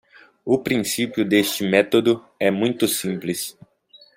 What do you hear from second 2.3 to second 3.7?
é muito simples